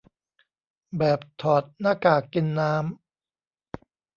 [0.97, 3.81] แบบถอดหน้ากากกินน้ำ